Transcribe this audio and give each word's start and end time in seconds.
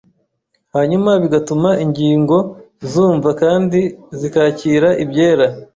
hanyuma 0.75 1.11
bigatuma 1.21 1.69
ingingo 1.83 2.37
zumva 2.91 3.29
kandi 3.41 3.79
zikakira 4.19 4.89
ibyera 5.03 5.45